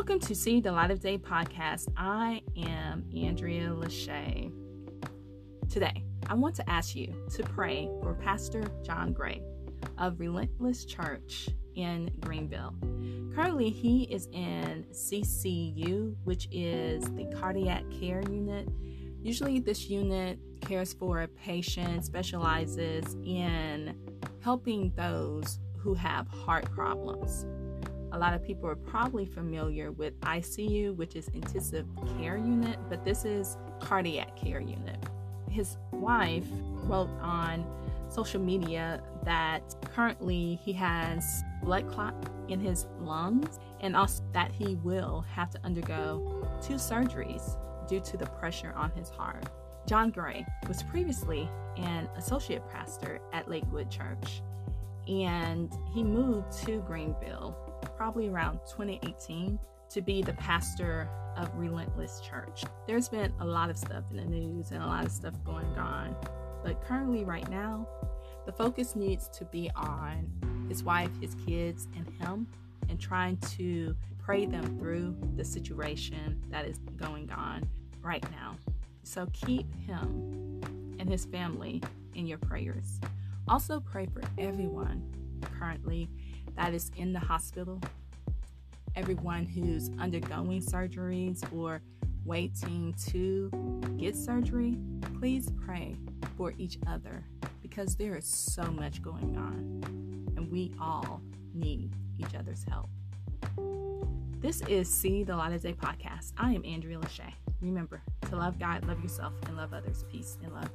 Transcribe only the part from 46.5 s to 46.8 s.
two